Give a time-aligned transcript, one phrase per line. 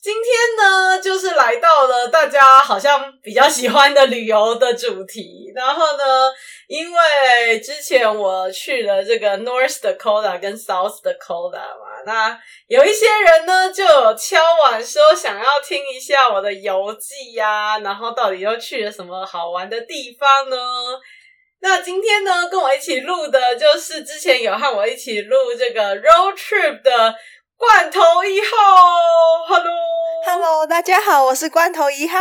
[0.00, 5.52] 今天呢，就是来到了大家好像比较喜欢的旅游的主题。
[5.56, 6.32] 然后呢，
[6.68, 20.56] 因为之前我去了这个 North Dakota 跟 South Dakota 嘛，那有一些人呢就有敲碗说想要听一下我的游记呀，然后到底又去了什么好玩的地方呢？
[21.60, 27.16] 那今天呢，跟我一起录的就是之前有和我一起录这个 Road Trip 的。
[27.58, 28.46] 罐头一号
[29.48, 32.18] ，Hello，Hello，大家好，我是罐头一号。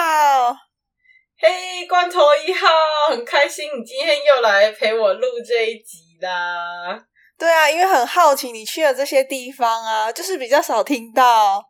[1.39, 2.67] 嘿，hey, 罐头一号，
[3.11, 6.99] 很开心你今天又来陪我录这一集啦。
[7.37, 11.63] 对啊，因为很好奇你去了这些地方啊，就是比较少听到。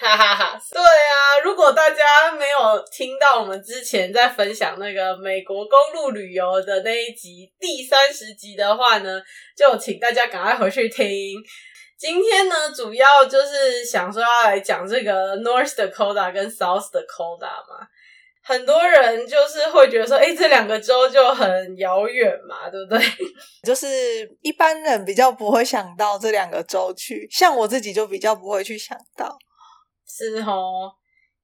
[0.00, 9.22] 哈哈哈，对啊，如果大家没有听到我们之前在分享那个美国公路旅游的那一集第三十集的话呢，
[9.56, 11.06] 就请大家赶快回去听。
[11.98, 17.86] 今天呢，主要就是想说要来讲这个 North Dakota 跟 South Dakota 嘛。
[18.42, 23.00] 很多人就是会觉得说，诶，这两个州就很遥远嘛，对不对？
[23.66, 23.88] 就是
[24.40, 29.36] 一般人比较不会想到这两个州去，像我自己就比较不会去想到。
[30.06, 30.92] 是哦，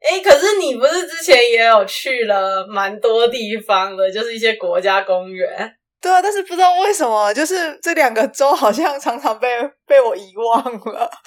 [0.01, 5.75] 诶，可是你不是之前也有去了蛮多地方的，就是一些国家公园。
[6.03, 9.49] 对啊，但是不知道为什么，就是这两个州好像常常被
[9.87, 11.09] 被我遗忘了。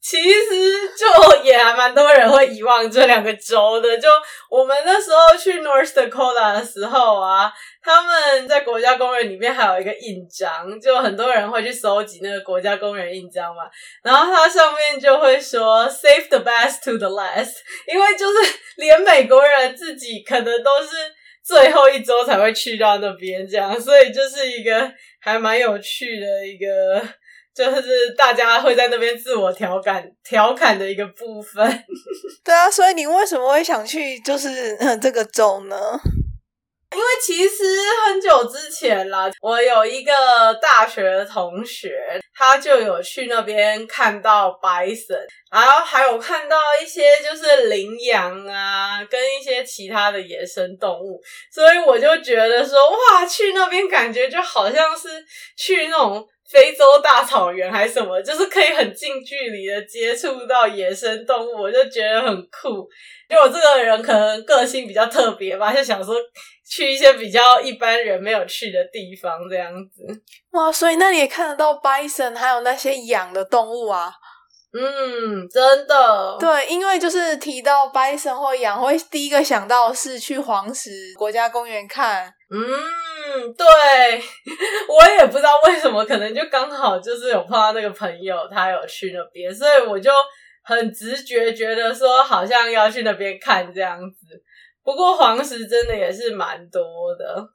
[0.00, 3.98] 其实就也还蛮多人会遗忘这两个州的。
[3.98, 4.06] 就
[4.50, 7.50] 我们那时候去 North Dakota 的时候啊，
[7.82, 13.62] 他们在国家公园里面还有一个印章，就很多人会去收集那个国家公园印章嘛。
[14.02, 17.54] 然后它上面就会说 “Save the best to the last”，
[17.86, 18.38] 因为就是
[18.76, 20.88] 连美国人自己可能都是。
[21.44, 24.90] 最后一周才会去到那边，这样，所以就是一个
[25.20, 27.02] 还蛮有趣的一个，
[27.54, 31.84] 就是大家会在那边自我调侃调侃的一个部分。
[32.42, 35.76] 对啊，所以你为什么会想去就是这个州呢？
[36.94, 37.64] 因为其实
[38.06, 40.12] 很久之前啦，我有一个
[40.62, 41.92] 大学的同学，
[42.34, 51.20] 他就有去那边看到 bison，然后还有看到一些就是羚羊啊，跟一些其他的野生动物，
[51.52, 55.08] 所以我就觉得说，哇，去那边感觉就好像是
[55.56, 62.88] 去那种非洲大草原还是什么，就是可以很近距离的接触到野生动物，我就觉得很酷。
[63.34, 66.14] 因为我这个人可能个性比较特别吧，就想说。
[66.66, 70.02] 去一些比较一般人没有去的地方，这样子。
[70.52, 74.10] 哇，所以那里也看得到 bison，还有那些养的动物啊。
[74.72, 76.38] 嗯，真的。
[76.40, 82.32] 对，因为就是提到 bison 或养，会第一个想到是去黄石国家公园看。
[82.50, 82.58] 嗯，
[83.52, 83.66] 对。
[84.88, 90.10] 我也不知道为什么，可能就刚好就是有碰到那个朋友，他有去那边，所以我就
[90.64, 94.42] 很直觉觉得说，好像要去那边看这样子。
[94.82, 96.80] 不过黄石真的也是蛮多
[97.18, 97.48] 的，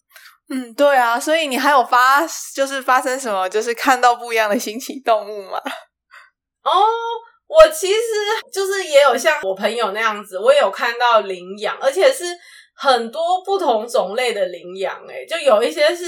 [0.49, 2.25] 嗯，对啊，所以你还有发
[2.55, 5.59] 就是发生什么，就是看到不一样的新奇动物吗？
[6.63, 6.71] 哦，
[7.47, 7.99] 我其实
[8.51, 12.23] 就是也有像我朋友那样子，我有看到羚羊，而且是
[12.75, 16.05] 很多不同种类的羚羊，诶，就有一些是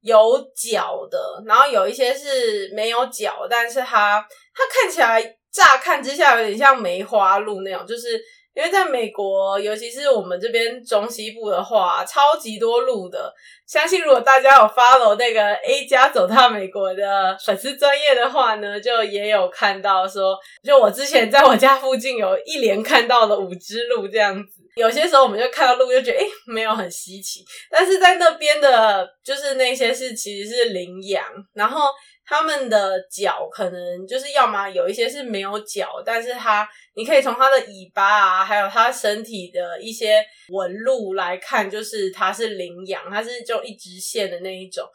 [0.00, 4.20] 有角的，然后有一些是没有角，但是它
[4.52, 5.22] 它看起来
[5.54, 8.20] 乍看之下有点像梅花鹿那种，就是。
[8.56, 13.34] 因为在美国，尤其是我们这边中西部的话，超级多鹿的。
[13.66, 24.62] 相信如果大家有 follow 那个 A 加走到美国的粉丝专业的话呢，就也有看到说，就我之前在我家附近有一连看到了五只鹿这样子。
[24.76, 27.44] 有些时候我们就看到鹿，就觉得诶、欸、没有很稀奇。
[27.68, 31.24] 但是在那边的，就是那些是其实是羚羊，
[31.54, 31.88] 然后。
[32.26, 44.88] 他们的脚可能就是要么有一些是没有脚，但是它你可以从它的尾巴啊，还有它身体的一些纹路来看，就是它是羚羊，它是就一直线的那一种。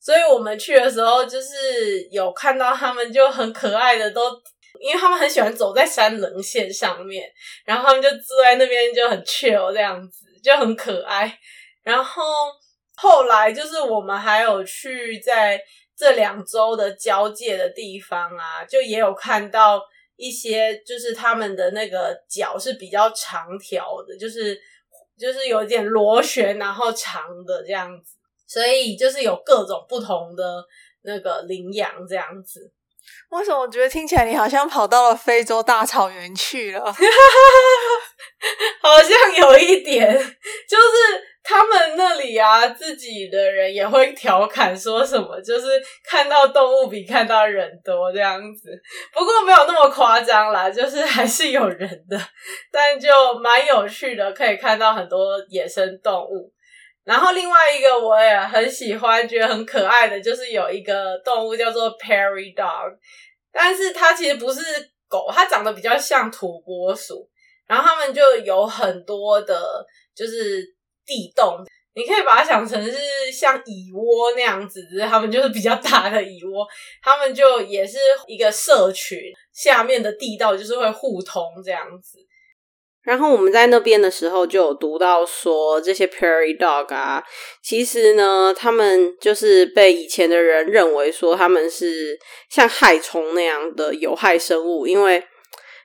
[0.00, 4.30] 所以我们去的时候，就是有看到他们就很可爱的都，
[4.80, 7.30] 因为他们很喜欢走在山棱线上面，
[7.66, 11.38] 然后他们就坐在那边就很 chill 这样子，就很可爱。
[11.82, 12.22] 然后
[12.96, 15.62] 后来就是我们还有去在。
[15.96, 19.80] 这两州的交界的地方啊，就也有看到
[20.16, 24.58] 一些，就是他们的那个脚是比较长条的，就是
[25.18, 28.16] 就是有点螺旋，然后长的这样子，
[28.46, 30.64] 所以就是有各种不同的
[31.02, 32.72] 那个羚羊这样子。
[33.30, 36.92] 为什么我觉得听起来你好像跑到了非洲大草原去了？
[38.80, 41.31] 好像有一点，就是。
[41.44, 45.66] 他们那里啊，自己的人也会调侃说什么，就是
[46.04, 48.70] 看到动物比看到人多这样子。
[49.12, 52.16] 不过没有那么夸张啦，就是还是有人的，
[52.70, 53.10] 但就
[53.40, 56.52] 蛮有趣的，可以看到很多野生动物。
[57.02, 62.96] 然后另外一个我也很喜欢，觉得很可爱的，就是有一个动物叫做 Perry Dog，
[63.52, 64.60] 但是它其实不是
[65.08, 67.28] 狗，它长得比较像土拨鼠。
[67.66, 69.84] 然后他们就有很多的，
[70.14, 70.64] 就是。
[71.06, 71.58] 地洞，
[71.94, 72.92] 你可以把它想成是
[73.32, 76.66] 像蚁窝那样子，只是他们就是比较大的蚁窝，
[77.02, 79.18] 他们就也是一个社群，
[79.52, 82.18] 下面的地道就是会互通这样子。
[83.02, 87.22] 然后我们在那边的时候就有读到说，这些 prairie dog 啊，
[87.62, 95.22] 其实呢，他们就是被以前的人认为说他们是像害虫那样的有害生物，因为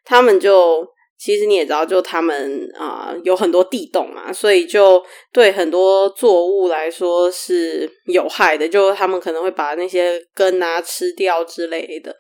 [0.06, 0.88] 他们就。
[1.20, 5.04] 其实你也知道，就他们啊、有很多地洞嘛，所以就
[5.34, 8.70] 对很多作物来说是有害的。
[8.70, 12.16] 就他们可能会把那些根啊吃掉之类的。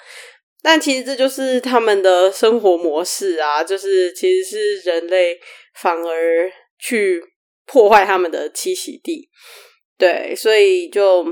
[0.63, 5.37] 但其实这就是他们的生活模式啊，就是其实是人类
[5.75, 7.23] 反而去
[7.65, 9.29] 破坏他们的栖息地。
[9.97, 11.25] 对，所以就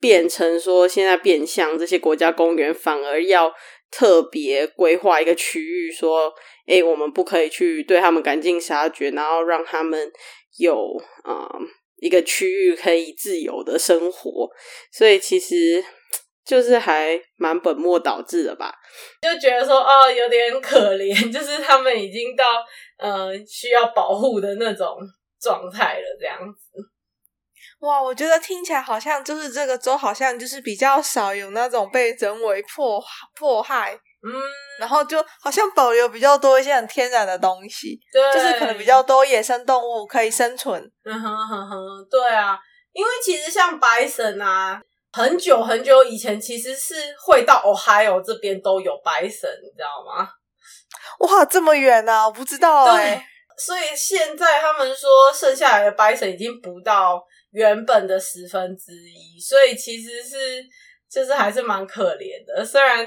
[0.00, 3.52] 变成说，现在变相这些国家公园反而要
[3.92, 6.32] 特别规划一个区域说。
[6.64, 10.10] 哎、我们不可以去对他们赶尽杀绝，然后让他们
[10.58, 11.50] 有啊、
[11.96, 14.48] 一个区域可以自由的生活，
[14.92, 15.84] 所以其实
[16.46, 18.72] 就是还蛮本末倒置的吧？
[19.22, 22.64] 就觉得说哦，有点可怜，就是他们已经到
[22.96, 24.96] 呃需要保护的那种
[25.40, 26.91] 状态了，这样子。
[27.82, 33.02] 哇，我觉得听起来好像就是这个州好像就是比较少有那种被人为迫
[33.38, 33.98] 迫害。
[34.24, 34.32] 嗯，
[34.78, 40.80] 然后就好像保留比较多一些很天然的东西，对，就是可能比较多野生动物可以生存。
[41.04, 41.76] 嗯哼哼哼，
[42.08, 42.56] 对啊，
[42.92, 44.80] 因为其实像 bison 啊，
[45.10, 46.94] 很久很久以前其实是
[47.26, 50.28] 会到 Ohio 这边都有 bison，你知道吗？
[51.18, 53.26] 哇，这么远啊，我不知道哎、欸。
[53.58, 57.20] 所以现在他们说剩下来的 bison 已经不到
[57.52, 60.36] 原本的十分之一，所以其实是。
[61.12, 63.06] 就是还是蛮可怜的，虽然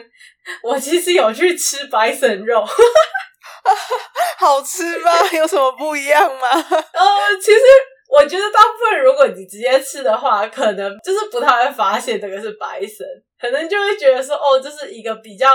[0.62, 2.64] 我其实有去吃 bison 肉，
[4.38, 5.12] 好吃吗？
[5.34, 6.50] 有什么不一样吗？
[6.52, 7.60] 呃，其实
[8.08, 15.50] 我觉得大部分如果你直接吃的话，可能就是不太会发现这个是 bison，可能就会觉得说哦，这是一个比较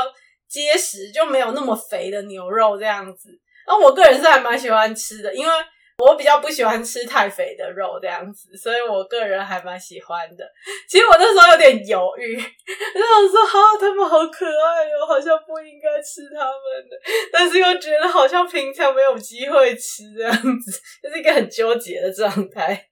[0.48, 3.28] 结实，就没有那么肥的牛肉这样子。
[3.69, 5.52] 那我个人是还蛮喜欢吃的，因为。
[6.00, 10.44] 我比较不喜欢吃太肥的肉这样子，所以我个人还蛮喜欢的。
[10.88, 16.97] 其实我那时候有点犹豫，就想说：“哈，他们好可爱哟，好像不应该吃他们的。”
[17.31, 22.87] 但是又觉得好像平常没有机会吃这样子，就是一个很纠结的状态。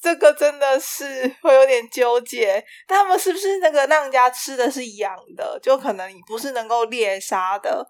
[0.00, 1.04] 这个真的是
[1.42, 2.64] 会有点纠结。
[2.88, 5.60] 他们是不是那个让人家吃的是养的？
[5.62, 7.86] 就可能你不是能够猎杀的。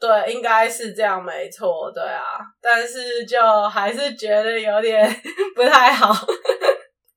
[0.00, 3.38] 对，应该是这样，没错，对啊，但是就
[3.68, 5.06] 还是觉得有点
[5.54, 6.08] 不太好。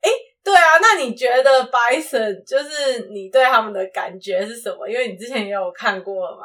[0.01, 0.09] 哎，
[0.43, 4.85] 对啊，那你觉得 Bison 就是你对他们的感觉是什么？
[4.85, 6.43] 因为你之前也有看过了吗？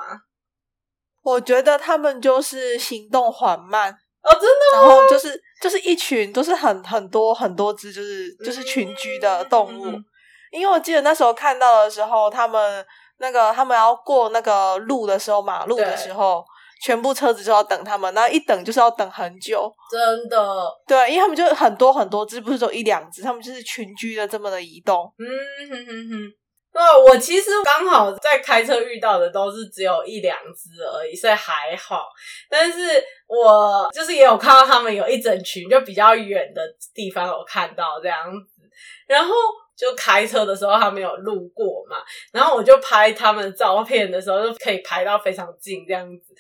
[1.25, 3.91] 我觉得他们就是行动缓慢
[4.23, 4.83] 哦，真的吗？
[4.83, 9.87] 然后就是就是一群都是很很多很多只，就是就是群居的动物。
[9.87, 10.05] 嗯，
[10.53, 12.87] 因为我记得那时候看到的时候，他们。
[13.21, 16.45] 那个他们要过那个路的时候，马路的时候，
[16.83, 19.73] 全部车子就要等他们，然后一等就是要等很久。
[19.91, 25.13] 真的，对，因为他们就很多很多只，不是说一两只，他们就是群居的这么的移动。
[25.19, 25.27] 嗯
[25.69, 26.33] 哼哼哼。
[26.71, 32.05] 对，我其实刚好在开车遇到的都是只有一两只而已，所以还好。
[32.49, 36.63] 但是我就是也有看到他们有一整群，就比较远的
[36.95, 38.63] 地方有看到这样子，
[39.09, 39.35] 然后。
[39.79, 41.99] 就开车的时候，他们有路过嘛，
[42.33, 46.35] 然后我就拍他们照片的时候，就可以拍到非常近这样子。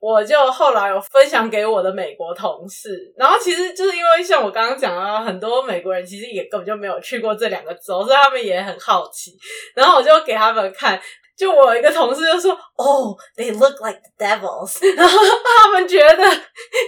[0.00, 9.32] 我就后来有分享给我的美国同事，然后其实就是因为像我刚刚讲到，很多美国人其实也根本就没有去过这两个州，所以他们也很好奇。
[9.74, 11.00] 然后我就给他们看。
[11.36, 14.78] 就我一个同事就说：“哦、oh,，they look like the devils。
[14.96, 15.18] ”然后
[15.62, 16.24] 他们觉得，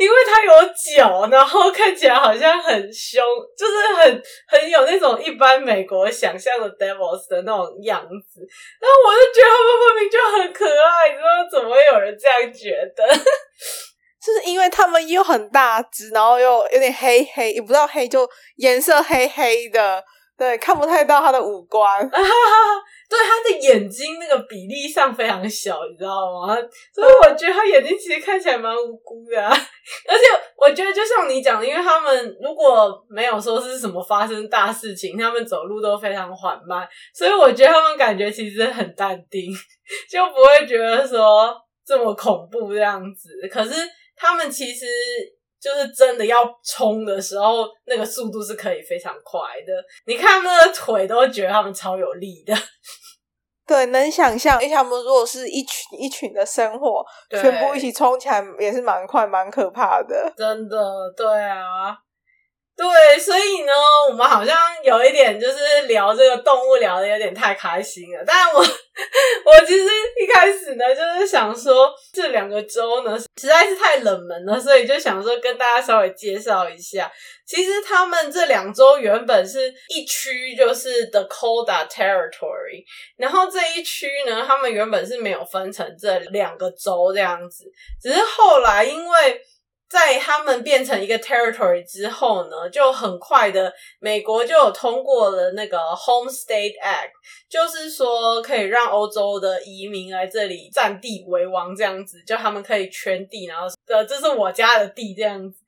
[0.01, 0.53] 因为他有
[0.97, 3.23] 脚，然后看起来好像很凶，
[3.59, 8.41] 就是很很有那种一般美国想象的 devils 的那种样子。
[8.81, 13.05] 然后我就觉得他们明明就很可爱，你说怎么会有人这样觉得？
[14.27, 20.03] 就是因为他们又很大只，然后又有点黑黑，也不知道黑就颜色黑黑的，
[20.39, 22.01] 对，看不太到他的五官。
[22.11, 26.55] 对，他的眼睛那个比例上非常小，你知道吗？
[26.93, 29.41] 所以我觉得他眼睛其实看起来蛮无辜的。
[29.49, 30.25] 而且
[30.57, 39.51] 我觉得就像你讲的，因为他们如果没有说是什么发生大事情，他们走路都非常缓慢，所以我觉得他们感觉其实很淡定，
[40.11, 43.31] 就不会觉得说这么恐怖这样子。
[43.51, 43.73] 可是
[44.17, 44.85] 他们其实
[45.61, 49.73] 就是真的要冲的时候，那个速度是可以非常快的。
[50.07, 52.55] 你看他们的腿，都会觉得他们超有力的。
[53.67, 60.33] 对，能想象，因为他们如果是一群一群的生活，全部一起冲起来，也是蛮快、蛮可怕的。
[60.37, 60.79] 真的，
[61.17, 61.97] 对啊。
[62.77, 63.73] 对，所以呢，
[64.11, 64.55] 我们好像
[64.85, 68.23] 有一点就是聊这个动物聊得有点太开心了。
[68.27, 69.85] 但我我其实
[70.21, 77.11] 一开始呢，就是想说这两个州呢实在是太冷门了，所以就想说跟大家稍微介绍一下。
[77.47, 82.85] 其实他们这两州原本是一区，就是 Dakota Territory，
[83.17, 87.65] 然后这一区呢，他们原本是没有分成这两个州这样子，
[88.03, 89.41] 只是后来因为。
[89.89, 97.13] 在他们变成一个 territory 之后呢，就很快的，美国就有通过了那个 Home State Act，
[97.49, 105.59] 就是说可以让欧洲的移民来这里占地为王这样子，就他们可以圈地，然后呃，这是我家的地这样子，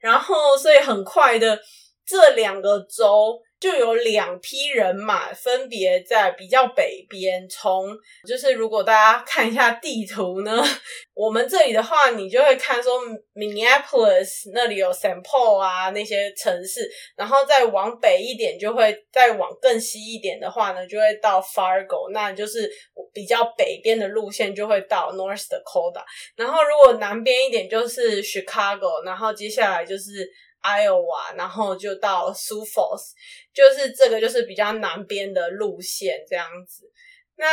[0.00, 1.58] 然后所以很快的
[2.06, 3.40] 这两个州。
[3.62, 7.48] 就有两批人马，分别在比较北边。
[7.48, 10.60] 从就是如果大家看一下地图呢，
[11.14, 13.00] 我们这里的话，你就会看说
[13.36, 22.68] ，Minneapolis 那里有 Saint Paul 啊那些城市，然后再往北一点，就会再往更西一点的话呢，就会到 Fargo，那就是
[23.12, 26.02] 比较北边的路线就会到 North Dakota。
[26.34, 30.28] 然后如果南边一点就是 Chicago，然后接下来就是。
[30.62, 33.10] Iowa，然后就到 Sioux Falls，
[33.52, 36.90] 就是这个就是比较南边的路线这样子。
[37.36, 37.46] 那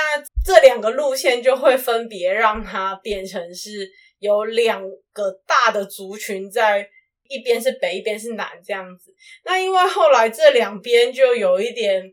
[0.45, 3.89] 这两个路线就会分别让它变成是
[4.19, 6.87] 有两个大的族群在
[7.27, 9.13] 一边是北，一边是南这样子。
[9.45, 12.03] 那因为后来这两边就有一点，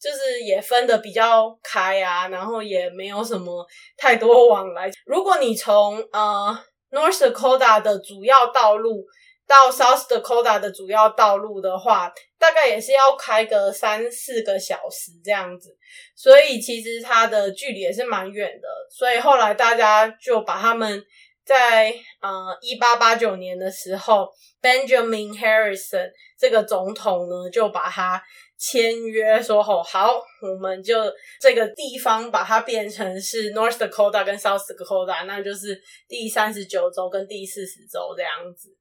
[0.00, 4.90] 就是也分的比较开啊，然后也没有什么太多往来。
[5.04, 6.58] 如果你从呃
[6.90, 9.04] North Dakota 的主要道路，
[9.46, 15.76] 到 South Dakota 的主要道路的话，大概也是要开个三四个小时这样子，
[16.14, 18.68] 所以其实它的距离也是蛮远的。
[18.90, 21.00] 所以后来大家就把他们
[21.44, 24.28] 在呃一八八九年的时候
[24.60, 28.20] ，Benjamin Harrison 这个总统呢，就把他
[28.58, 30.94] 签约说好，好，我们就
[31.40, 38.76] 这个地方把它变成是 North Dakota 跟 South Dakota，那就是第三十九州跟第四十州这样子。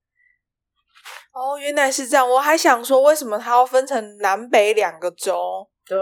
[1.34, 2.30] 哦，原来是这样。
[2.30, 5.68] 我还想说，为什么它要分成南北两个州？
[5.86, 5.98] 对，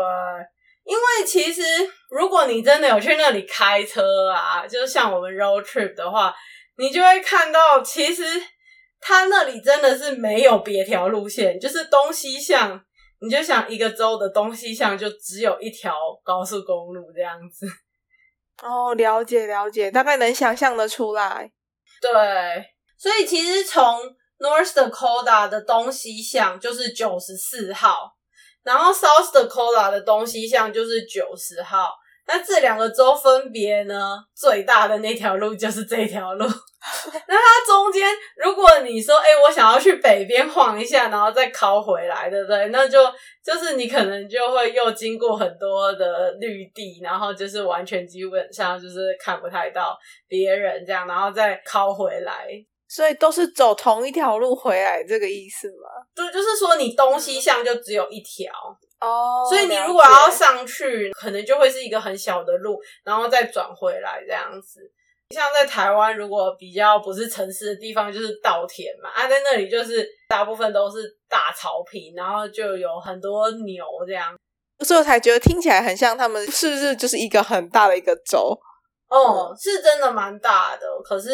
[0.83, 1.61] 因为其实
[2.09, 6.33] 如果你真的有去那里开车啊，就像我们 road trip 的话，
[6.77, 8.23] 你就会看到，其实
[8.99, 12.79] 它那里真的是没有别条路线，就是东西向，
[13.19, 15.93] 你就想一个州的东西向就只有一条
[16.23, 17.67] 高速公路这样子。
[18.63, 21.51] 哦，了解了解，大概能想象的出来。
[22.01, 22.11] 对，
[22.97, 23.83] 所以其实从
[24.43, 28.11] North Dakota 的东西向就是九十四号，
[28.61, 31.93] 然后 South Dakota 的东西向就是九十号。
[32.25, 36.45] 那这两个州分别呢，最大的那条路就是这条路。
[37.27, 38.05] 那它中间，
[38.37, 42.67] 如果你说，哎、我想要去北边晃一下，然后再靠回来，对不对？
[42.67, 42.99] 那就
[43.43, 49.97] 就是你可能就会又经过很多的绿地，然后就是完全基本上就是看不太到
[50.27, 52.47] 别人这样，然后再靠回来。
[52.93, 55.89] 所以都是走同一条路回来，这个意思吗？
[56.13, 58.53] 对，就是说你东西向就只有一条
[59.01, 59.43] 哦。
[59.49, 64.79] 所以你如果要上去，可能就会是一个很小的路，然后再转回来这样子。
[65.31, 74.37] 像在台湾，如果比较不是城市的地方，就是稻田嘛，啊，在那里就是大部分都是大草坪，然后就有很多牛这样。
[74.85, 78.55] 所以我才觉得听起来很像他们是不是就是一个很大的一个州？
[79.09, 81.31] 哦，嗯，是真的蛮大的，可是。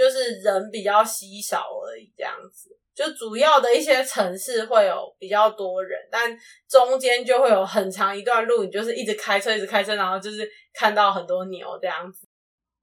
[0.00, 2.70] 就是人比较稀少而已，这样子。
[2.94, 6.34] 就主要的一些城市会有比较多人，但
[6.66, 12.26] 中间就会有很长一段路，你就是一直开车，一直开车，然后就是看到很多牛这样子。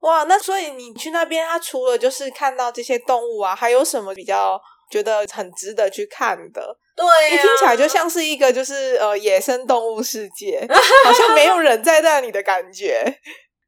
[0.00, 4.60] 哇，那所以你去那边，它除了就是看到这些动物啊，还有什么比较
[4.92, 6.78] 觉得很值得去看的？
[6.94, 10.64] 对啊，听起来就像是一个就是呃野生动物世界，
[11.04, 13.04] 好像没有人在那里的感觉。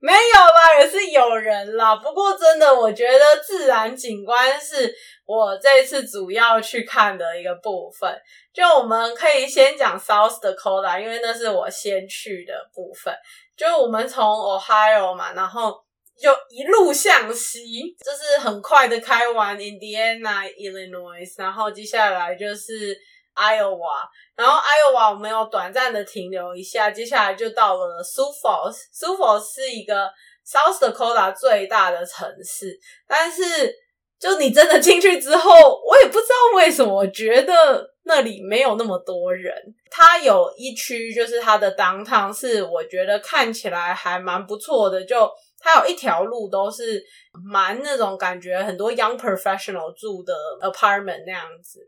[0.00, 1.97] 没有啦，也是有人啦。
[1.97, 4.92] 不过真的，我觉得自然景观是
[5.26, 8.19] 我这次主要去看的一个部分。
[8.52, 13.14] 就我们可以先讲 South Dakota，因为那是我先去的部分。
[13.57, 15.78] 就我们从 Ohio 嘛，然后
[16.19, 22.97] 就一路向西，就是很快的开完 Indiana、Illinois，然后接下来就是
[23.35, 24.09] Iowa。
[24.37, 28.77] 然后 Iowa 我们有短暂的停留一下，接下来就到了 Sioux Falls。
[28.93, 30.11] Sioux Falls 是一个
[30.47, 33.75] South Dakota 最大的城市，但是
[34.19, 35.51] 就你真的进去之后，
[35.87, 39.55] 我也不知道为什么，我觉得那里没有那么多人。
[39.91, 47.02] 它有一区就是它的 downtown，是我觉得看起来还蛮不错的，就它有一条路都是
[47.49, 51.81] 蛮那种感觉，很多 young professional 住的 apartment 那样子。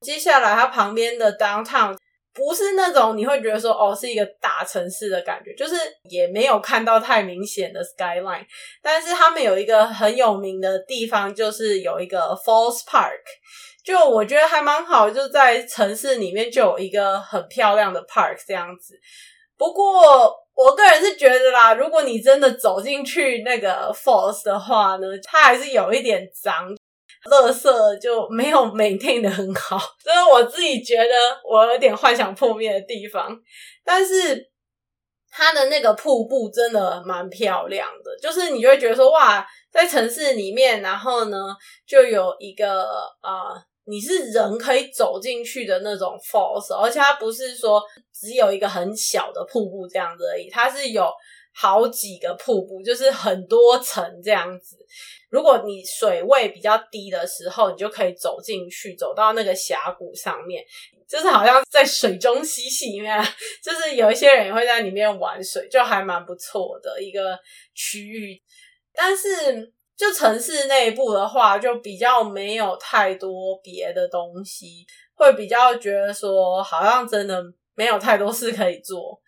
[0.00, 1.96] 接下来，它旁边的 downtown
[2.32, 5.74] 不是那种你会觉得说哦是一个大城市的感觉，就是
[6.08, 8.46] 也没有看到太明显的 skyline。
[8.80, 13.22] 但是他们有一个很有名的地方，就是有一个 Falls Park，
[13.84, 18.94] 就我觉得还蛮好，就在城市里面就有一个很漂亮的 park 这样子。
[19.56, 26.76] 不过我个人是觉得啦，如果你真的走进去那个 Falls 的话呢，它还是有一点脏。
[27.24, 31.10] 垃圾就没有 maintain 的很好， 所以我自己觉得
[31.46, 33.36] 我有点幻想破灭的地方。
[33.84, 34.50] 但是
[35.28, 41.36] 它的那个瀑布真的蛮漂亮的，就是你就会觉得说哇，在城市里面，然后呢
[41.86, 42.84] 就有一个
[43.20, 43.52] 啊、
[43.88, 51.10] 你是人可以走进去的那种 falls，而且它不是说只有一个很小的瀑布这样子而已，它是有
[51.54, 54.76] 好几个瀑布，就是很多层这样子。
[55.30, 60.62] 如果你水位比较低的时候，你就可以走进去，走到那个峡谷上面，
[61.08, 63.24] 就是好像在水中嬉戏一样，
[63.62, 67.38] 就是有一些人也会在里面玩水，就还蛮不错的一个
[67.74, 68.40] 区域。
[68.94, 77.42] 但是就城市内部的话，就比较没有太多别的东西，会比较觉得说好像真的
[77.74, 79.20] 没有太多事可以做，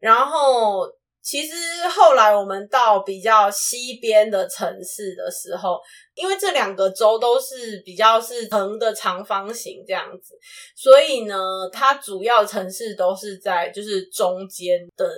[0.00, 0.90] 然后。
[1.26, 1.54] 其实
[1.88, 5.80] 后来我们到比较西边的城市的时候，
[6.12, 10.38] 因为这两个州都是比较是横的长方形这样子，
[10.76, 11.34] 所以呢，
[11.72, 15.10] 它主要城市都是在就是中间的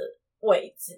[0.43, 0.93] 位置。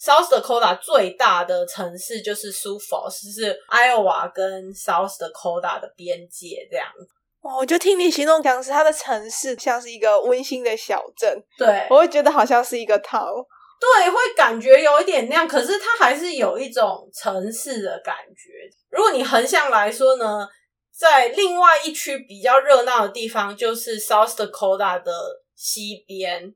[0.00, 7.08] South Dakota 最大的城市就是 Sioux Falls，是 Iowa 跟 South Dakota 的边界这样子。
[7.40, 13.44] 哇，我就听你形容讲是它的城市像是一个温馨的小镇，对，我会觉得好像是一个 town。
[13.80, 18.68] 对，会感觉有一点那样，可是它还是有一种城市的感觉。
[18.90, 20.48] 如果你横向来说呢，
[20.96, 25.12] 在另外一区比较热闹的地方，就是 South Dakota 的
[25.54, 26.52] 西边。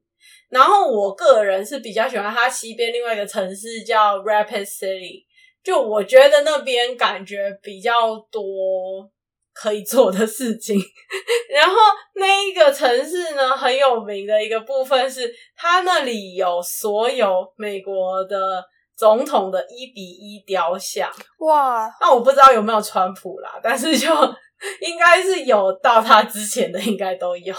[0.53, 5.25] 然后我个人是比较喜欢它西边另外一个城市叫 Rapid City，
[5.65, 9.11] 就我觉得那边感觉比较多。
[9.55, 10.81] 可以做的事情，
[11.55, 11.77] 然后
[12.15, 18.65] 那一个城市呢，很有名的一个部分是，它那里有所有美国的
[18.97, 21.13] 总统的一比一雕像。
[21.41, 21.87] 哇！
[22.01, 24.09] 那我不知道有没有川普啦，但是就
[24.81, 27.55] 应该是有到他之前的，应该都有。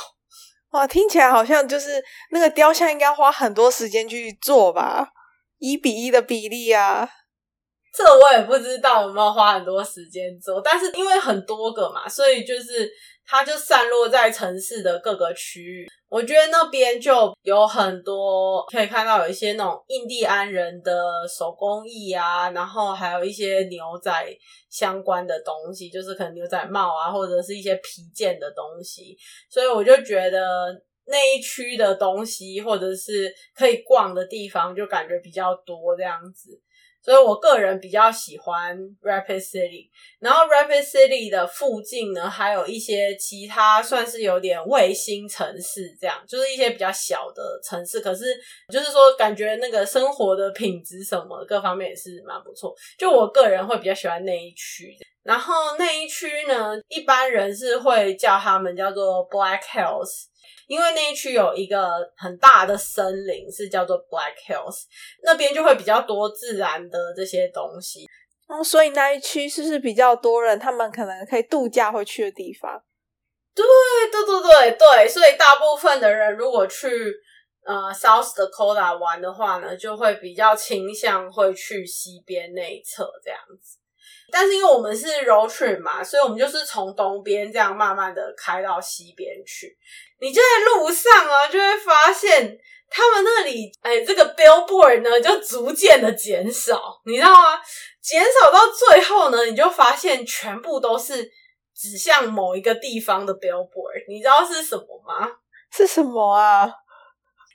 [0.73, 5.07] 哇，听起来好像就是那个雕像应该花很多时间去做吧？
[5.59, 7.09] 一比一的比例啊。
[7.95, 12.91] 这我也不知道有没有花很多时间做，但是因为很多个嘛，所以就是
[13.25, 15.88] 它就散落在城市的各个区域。
[16.09, 24.12] 我觉得那边就有很多可以看到有一些那种印第安人的手工艺啊，然后还有一些牛仔
[24.69, 29.17] 相关的东西，就是可能牛仔帽啊，或者是一些皮件的东西。
[29.49, 30.69] 所以我就觉得
[31.07, 36.51] 那一区的东西或者是可以逛的地方，就感觉比较多这样子。
[37.04, 39.89] 所以我个人比较喜欢 Rapid City，
[40.20, 48.24] 然后 Rapid City 的附近呢，还有一些其他算是有点卫星城市，这样就是一些比较小的城市，可是
[48.72, 52.74] 就是说感觉那个生活的品质什么各方面也是蛮不错。
[52.98, 60.33] 就我个人会比较喜欢那一区，然后那一区呢，一般人是会叫他们叫做 Black Hills。
[60.67, 61.79] 因为那一区有一个
[62.15, 64.84] 很大的森林，是叫做 Black Hills，
[65.23, 68.06] 那边就会比较多自然的这些东西。
[68.47, 72.84] 哦，所以那一区是不是比较多人，他们可能可以度假会去的地方？
[73.56, 73.63] 对，
[74.12, 75.08] 对，对，对，对。
[75.08, 76.89] 所以大部分的人如果去
[77.65, 83.77] 呃 South Dakota 玩的话呢，就会比较倾向会去西边那一侧这样子。
[84.32, 89.77] 但是因为我们是 road trip 嘛，所以我们就是从东边这样慢慢的开到西边去。
[90.23, 92.57] 你就在路上啊，就会发现
[92.89, 97.59] 他们那里，哎，这个 billboard 呢就逐渐的减少，你知道吗？
[98.01, 101.29] 减少到最后呢，你就发现全部都是
[101.75, 104.05] 指向某一个地方的 billboard。
[104.07, 105.29] 你知道是什么吗？
[105.75, 106.71] 是什么啊？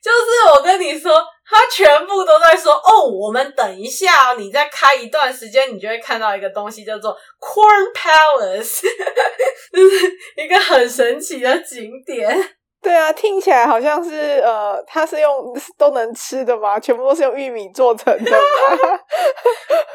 [0.03, 8.83] 就是我跟你说，他全部都在说哦，我们等一下，你再开一段时间，你就会看到一个东西叫做 Corn Palace，
[9.73, 12.58] 就是一个很神奇的景点。
[12.81, 16.79] 对啊，听起来好像是呃，它是用都能吃的吗？
[16.79, 18.39] 全部都是用玉米做成的吗？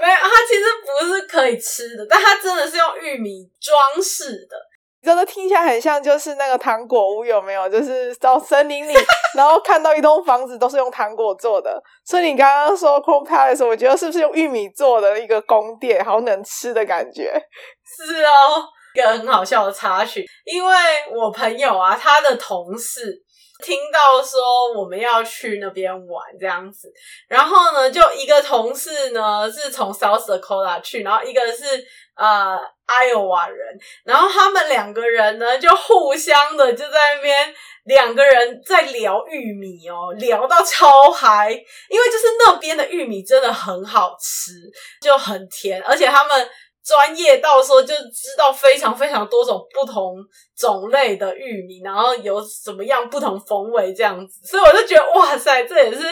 [0.02, 4.58] 没有，它其实不是可以吃的，但它真的是用玉米装饰的。
[5.02, 7.68] 真的听起来很像，就是那个糖果屋有没有？
[7.68, 8.94] 就是到森林里，
[9.36, 11.82] 然后看到一栋房子都是用糖果做的。
[12.06, 17.34] 所以你刚刚说 Corn Palace，我觉得是不是用玉米做的一个宫殿，好能吃的感觉？
[17.84, 20.76] 是哦，一个很好笑的插曲，因为
[21.16, 23.22] 我朋友啊，他的同事。
[23.62, 26.92] 听到说我们要去那边玩这样子，
[27.30, 31.64] 然后呢，就一个同事呢是从 South Dakota 去，然后一个是
[32.18, 44.52] 呃 Iowa 人，然后他们两个人呢就互相的就在那边两个人在聊玉米哦，聊到超嗨，因为就是那边的玉米真的很好吃，
[45.00, 46.50] 就很甜，而且他们。
[46.86, 50.18] 专业到说就知道非常非常多种不同
[50.54, 56.06] 种类的玉米，然后有什么样不同风味这样子，所以我就觉得哇塞，这也是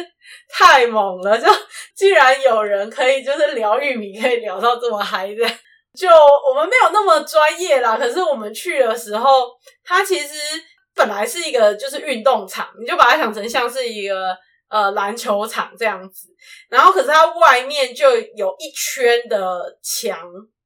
[0.49, 1.37] 太猛了！
[1.37, 1.47] 就
[1.93, 5.45] 既然有人可以就是聊玉米，可以聊到这么嗨的，
[5.93, 7.97] 就我们没有那么专业啦。
[7.97, 9.49] 可是我们去的时候，
[9.83, 10.35] 它其实
[10.95, 14.33] 本来是一个就是运动场，你就把它想成像是一个
[14.69, 16.29] 呃篮球场这样子，
[16.69, 20.17] 然后可是它外面就有一圈的墙。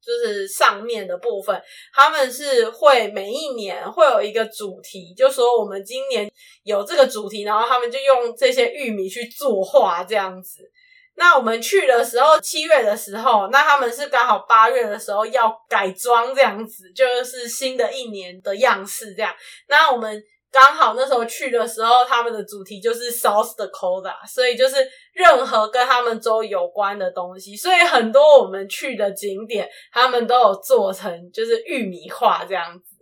[0.05, 1.59] 就是上面的部分，
[1.93, 6.31] 他们是会每一年会有一个主题，就说我们今年
[6.63, 10.69] 有这个主题，然后他们就用这些玉米去作画这样子。
[11.15, 19.33] 那我们去的时候，七月的时候，那他们是刚好八月的时候要改装这样子，就是新的一年的样式这样。
[19.67, 20.23] 那我们。
[20.55, 24.77] 刚好那时候去的时候，他们的主题就是 South Dakota，所以就是
[25.11, 32.95] 任何跟他们州有关的东西，所以很多我们去的景点，他们都有做成就是玉米画这样子。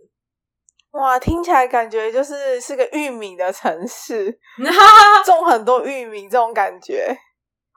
[0.90, 4.36] 哇，听起来感觉就是是个玉米的城市，
[5.24, 7.16] 种很多玉米这种感觉。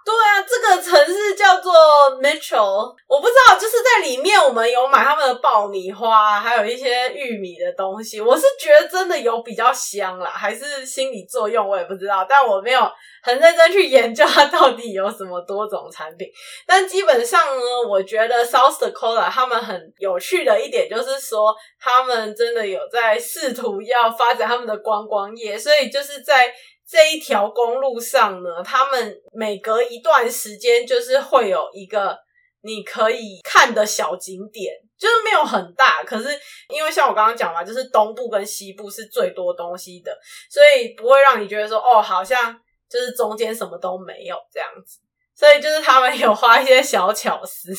[0.07, 1.73] 对啊，这个城市叫做
[2.21, 8.21] Mitchell，我不知道，就是在里面我们有买他们的爆米花，还有一些玉米的东西。
[8.21, 12.25] 我是觉得真的有比较香啦，还是心理作用，我也不知道。
[12.29, 12.89] 但我没有
[13.21, 16.25] 很认真去研究它到底有什么多种产品。
[16.65, 26.53] 但基本上呢，我觉得 South Dakota 他们很有趣的一点就是说，他们真的有在试图要发展他们的观光业，所以就是在。
[26.89, 32.17] 这一条公路上呢，他们每隔一段时间就是会有一个
[32.61, 36.29] 你可以看的小景点，就是没有很大，可是
[36.69, 40.17] 因为像我刚刚讲嘛，就是东部跟西部是最多东西的，
[40.49, 42.57] 所以不会让你觉得说哦，好像
[42.89, 44.99] 就是中间什么都没有这样子。
[45.35, 47.69] 所以就是他们有花一些小巧思，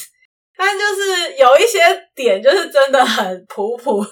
[0.55, 1.79] 但就是有一些
[2.15, 4.05] 点就是真的很普普，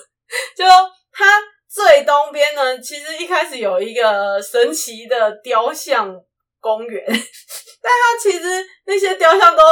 [0.56, 0.64] 就
[1.12, 1.24] 他。
[1.68, 6.14] 最东边呢，其实一开始有一个神奇的雕像
[6.60, 9.62] 公园， 但它其实那些雕像都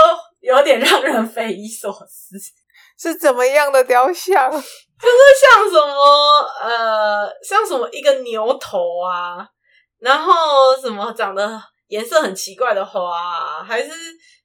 [0.41, 2.37] 有点让人匪夷所思。
[2.97, 4.51] 是怎么样的雕像？
[4.53, 9.47] 就是像什么呃，像什么一个牛头啊，
[9.99, 13.91] 然后什么长得颜色很奇怪的花啊，还是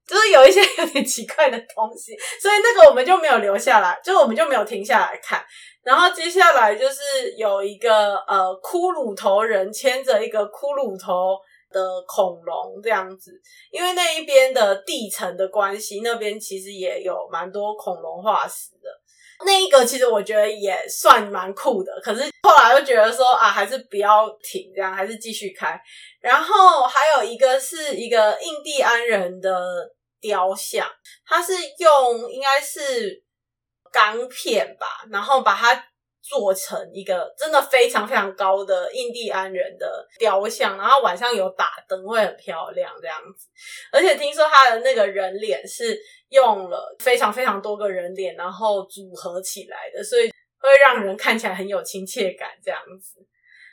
[0.10, 5.46] 就是有一些有点奇怪的东西，所以那个我们就没有留下来，就我们就没有停下来看。
[5.84, 11.38] 然后接下来就是有一个呃骷髅头人牵着一个骷髅头
[11.72, 13.32] 的恐龙这样子，
[13.72, 18.90] 因为那一边的地层的关系，那边其实也有蛮多恐龙化石的。
[19.46, 25.80] 那一个其实我觉得也算蛮酷的，可是后来又觉得说啊，还是不要停，这样还是继续开。
[26.20, 29.90] 然后还有一个是一个印第安人的
[30.22, 30.88] 雕像，
[31.26, 33.24] 它是用应该是。
[33.92, 35.84] 钢片吧，然后把它
[36.22, 43.48] 做成一个真的非常非常高的印第安人的雕像，然后晚上有打灯会很漂亮这样子。
[43.92, 50.30] 而且听说他的那个人脸是用了非常非常多个人脸，然后组合起来的，所以
[50.60, 53.26] 会让人看起来很有亲切感这样子。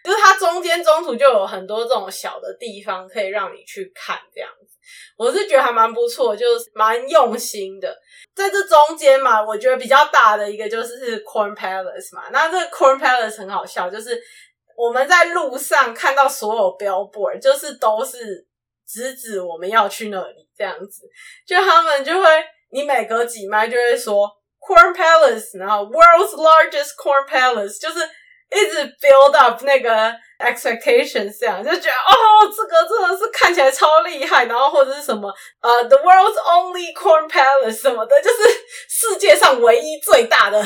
[0.02, 4.75] 就是它中间中途就有很多这种小的地方可以让你去看，这样子，
[5.16, 7.96] 我是觉得还蛮不错，就是蛮用心的。
[8.34, 14.20] 在这中间嘛，我觉得比较大的一个就是 Corn Palace 嘛，那这个 Corn Palace 很好笑，就是
[14.76, 18.46] 我们在路上看到所有 billboard，就是都是
[18.86, 21.02] 直指我们要去那里这样子，
[21.46, 22.26] 就他们就会，
[22.70, 28.00] 你每隔几迈就会说 Corn Palace，然后 World's Largest Corn Palace，就是。
[28.54, 32.14] 一直 build up 那个 expectations，这样就觉得哦，
[32.54, 38.48] 这个真的是看起来超厉害，然后或者是什么呃，the world's only corn palace 什么的，就是
[38.88, 40.62] 世界上唯一最大的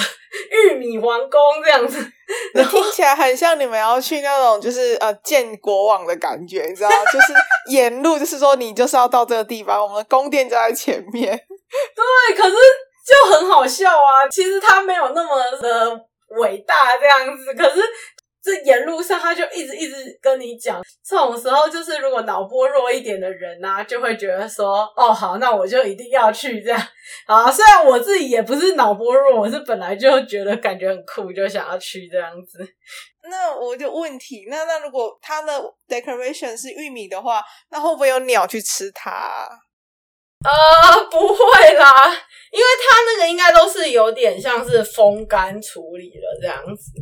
[0.51, 1.99] 玉米王宫这样子。
[2.55, 6.97] 你听起来很像你们要去那种就是呃建国王的感觉，你知道吗？
[7.12, 7.33] 就是
[7.73, 11.31] 沿路就是说你就是要到这个地方，我们的宫殿就在前面。
[11.33, 12.57] 对，可是
[13.07, 16.10] 就很好笑啊，其实它没有那么的。
[16.38, 17.81] 伟大这样子，可是
[18.43, 26.81] 这沿路上他就一直一直跟你讲，这种时候就是如果脑波弱一点的人啊，就会觉得说，哦，好，那我就一定要去这样。
[27.27, 32.59] 啊，虽然我自己也不是脑波弱，我是本来就觉得感觉很酷，就想要去这样子。
[33.29, 39.47] 那我就问题，那那如果它的 decoration 是玉米的话，那会不会有鸟去吃它？
[40.42, 41.92] 呃，不会啦，
[42.50, 46.92] 因为它那个应该都是有点像是风干处理了这样子。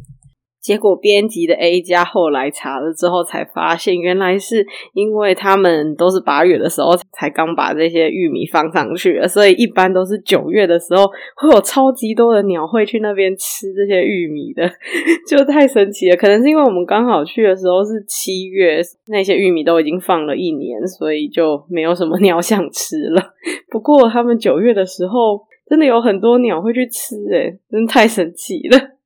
[0.68, 14.70] 结果编辑的 A 加后来查了之后，才发现原来是因为他们都是八月的时候才刚把这些玉米放上去，所以一般都是九月的时候会有超级多的鸟会去那边吃这些玉米的，
[15.26, 16.16] 就太神奇了。
[16.18, 23.22] 可能是因为我们刚好去的时候是七月，那些玉米都已经放了一年，所以就没有什么鸟想吃了。
[23.72, 28.97] 不过他们九月的时候真的有很多鸟会去吃，诶，真的太神奇了。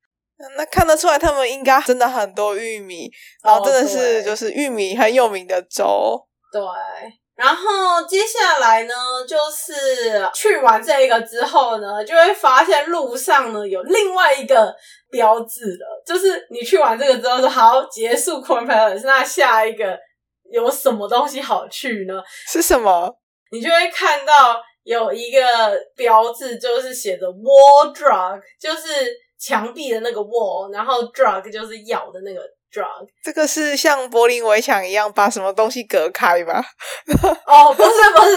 [0.56, 3.10] 那看得出来，他们应该真的很多玉米，
[3.44, 6.20] 然后真的是就是玉米很有名的州。
[6.52, 6.60] 对，
[7.34, 8.94] 然后接下来呢，
[9.26, 14.74] 就是去完这个之后呢，就会发现路上呢有另外一个
[15.10, 19.98] 标志了，就是你去完这个之后说好结束 Corn Palace，那下一个
[20.50, 22.22] 有什么东西好去呢？
[22.48, 23.16] 是什么？
[23.50, 25.40] 你就会看到有一个
[25.96, 28.82] 标志，就是写着 Wall Drug，就是。
[29.44, 32.40] 墙壁的那个 wall，然后 drug 就是药的那个
[32.72, 33.08] drug。
[33.24, 36.62] 这个是像柏林围墙一样把什么东西隔开吧？
[37.46, 38.36] 哦，不是不是，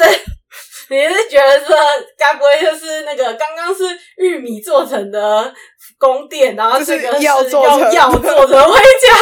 [0.90, 1.76] 你是觉得说
[2.18, 3.84] 该不会就是那个刚刚是
[4.18, 5.54] 玉米做成的
[6.00, 9.16] 宫殿，然后这个是药做成药做成围墙？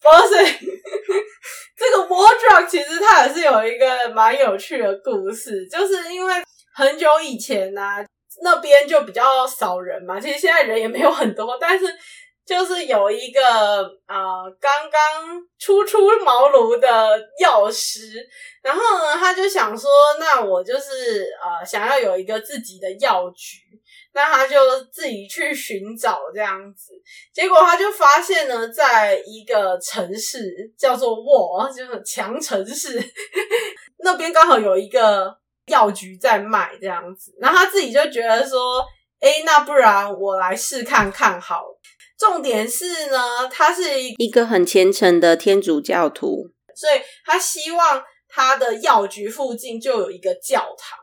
[0.00, 0.44] 不是，
[1.76, 6.34] 这个 wall drug 其实它也是有一个蛮有趣的故事，就是因为
[6.74, 8.04] 很久以前呢、啊。
[8.42, 11.86] 那边就比较少人嘛，其实现在人也没有很多，但是
[12.44, 13.40] 就是有一个
[14.06, 18.26] 啊刚刚初出茅庐的药师，
[18.62, 23.58] 然后呢，他就想说，那我就是、呃、想要有一个自己的药局，
[24.12, 24.58] 那他就
[24.92, 26.92] 自己去寻找这样子，
[27.32, 33.02] 结果他就发现呢，在一个城市叫做沃，就是强城市，
[34.04, 35.43] 那边刚好有一个。
[35.66, 38.84] 药局在卖这样子，然后他自己就觉得说，
[39.20, 41.64] 诶，那不然我来试看看好。
[42.18, 50.98] 重点是呢，他是一个很虔诚的天主教徒，所以他希望他的药局附近就有一个教堂。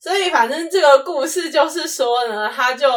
[0.00, 2.88] 所以反正这个故事就是说呢，他就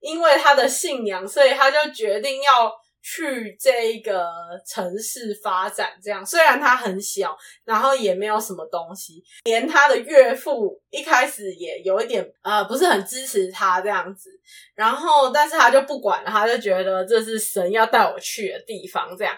[0.00, 2.72] 因为他的信仰，所以他就决定要。
[3.02, 4.30] 去这个
[4.64, 14.30] 城市发展，这样虽然他很小，然后也没有什么东西，连他的岳父一开始也有一点呃不是很支持他这样子，
[14.74, 19.36] 然后但是他就不管了，他就觉得这是神要带我去的地方，这样。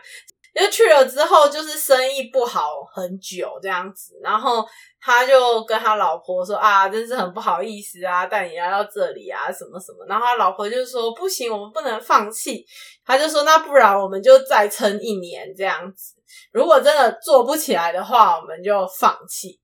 [0.55, 4.65] 就去了之后，就是生意不好很久这样子，然后
[5.01, 10.07] 他就跟他老婆说啊，真是很不好意思啊，带你来到这里啊，什么什么。
[10.09, 12.65] 然后他老婆就说不行，我们不能放弃。
[13.05, 16.15] 他就说那不然我们就再撑一年这样子，
[16.53, 19.59] 如果真的做不起来的话，我们就放弃。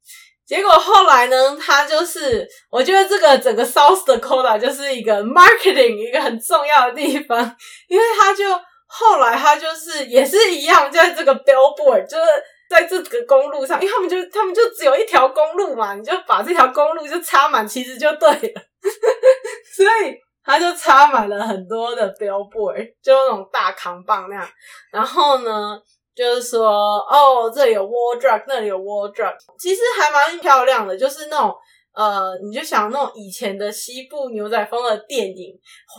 [0.45, 8.45] 结果后来呢，他就是我觉得这个整个 South Dakota 就是一个 marketing 一个很重要的地方，因为他就。
[8.93, 12.25] 后来他就是也是一样，在这个 billboard，就是
[12.69, 18.63] 在这个公路上，因为他们就他们就只有一条公路嘛，你就把这条公路就插满，其实就对了。
[19.77, 24.49] 所以他就插满了很多的 billboard，就那种大扛棒那样。
[24.91, 25.81] 然后呢，
[26.13, 31.55] 就是说哦，这里有 Wall Drug，那里有 Wall Drug，其实还蛮漂亮的，就是那种
[31.95, 35.55] 呃，你就想那种以前的西部牛仔风的电影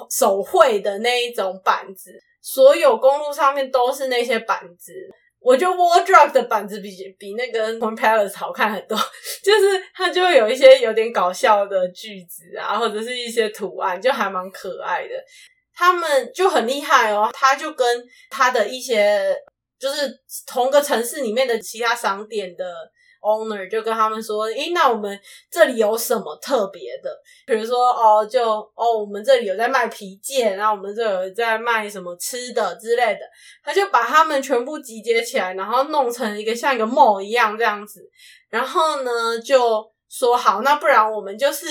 [0.10, 2.12] 手绘的那一种板子。
[2.42, 4.94] 所有公路上面都是那些板子。
[5.40, 8.96] 我觉得 Wall Drug 的板子比比那个 m o n Palace 好看很多，
[9.44, 15.14] 就是它就会有一些有点搞笑的句子啊，或者是一些图案，就还蛮可爱的。
[15.74, 19.36] 他们就很厉害哦，他就跟他的一些
[19.80, 20.12] 就是
[20.46, 22.66] 同个城市里面的其他商店的。
[23.22, 27.16] Owner 就跟他们说：“诶，那我们这里有什么特别的？
[27.46, 28.44] 比如说，哦，就
[28.76, 33.20] 哦，我们这里有在卖皮件，然后我们这有在卖什么吃的之类的。
[33.64, 38.02] 他就把他们全部集结起来，然后弄成一个像一个 mall 一样这样子。
[38.50, 41.68] 然后呢，就说好，那不然我们就是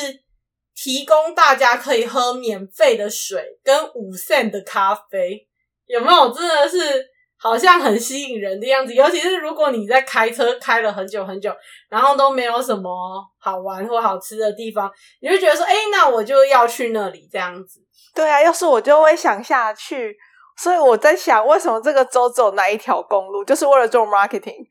[0.75, 5.47] 提供大家可以喝免费的水跟五 cent 的咖啡，
[5.87, 6.33] 有没有？
[6.33, 7.10] 真的是。”
[7.40, 11.50] 好像很吸引人的样子，尤其是如果你在开车开了很久很久，
[11.88, 12.90] 然后都没有什么
[13.38, 17.81] 好玩或好吃的地方，你就觉得说，哎，那我就要去那里这样子。
[18.14, 20.16] 对啊，要是我就会想下去。
[20.57, 24.66] 所以我在想，为什么这个州走那一条公路，就是为了做 marketing，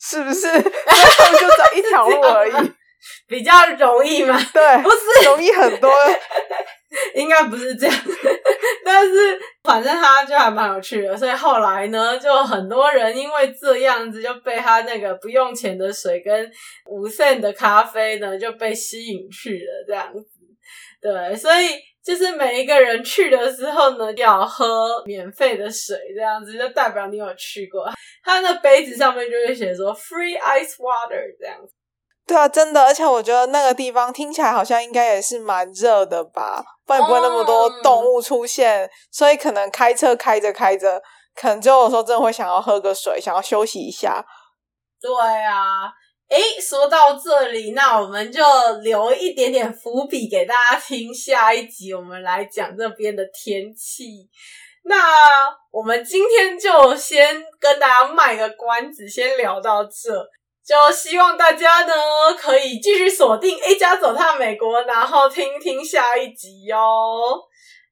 [0.00, 0.50] 是不是？
[0.60, 2.52] 就走一条路而已，
[3.28, 4.38] 比较容易嘛？
[4.52, 5.90] 对， 不是容易很多。
[7.14, 7.94] 应该不是这样，
[8.82, 16.50] 但是反正他就还蛮有趣的，所以后来呢，就很多人因为这样子就被他那个不用钱的水跟
[16.86, 20.24] 五 cent 的咖啡呢就被吸引去了，这样子。
[21.00, 27.86] 对，所以就是每一个人去的时候呢，要喝免费的水，这样子就代表你有去过。
[28.24, 31.74] 他的杯子上面就会写说 “free ice water” 这样子。
[32.28, 41.02] 对啊，真的，而且我觉得那个地方听起来好像应该也是蛮热的吧，不然不会那么多动物出现，嗯、所以可能开车开着开着，
[41.34, 44.22] 可能就有时候真的会想要喝个水，想要休息一下。
[45.00, 45.88] 对啊，
[46.28, 48.42] 诶，说到这里，那我们就
[48.82, 54.28] 留一点点伏笔给大家听，下一集我们来讲这边的天气。
[54.84, 54.96] 那
[55.70, 60.28] 我们今天就先跟大家卖个关子，先聊到这。
[60.68, 61.94] 就希望大家呢
[62.38, 66.76] 可以继续锁定 A 加走踏美国，然后听听下一集哟。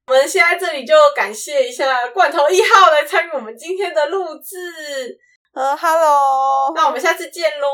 [0.08, 5.18] 我们现在这里就感谢一下罐头一号来参与我们今天的录制。
[5.54, 7.66] 呃，Hello，那我们下次见喽。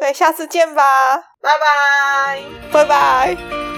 [0.00, 2.40] 对，下次见吧，拜拜，
[2.72, 3.77] 拜拜。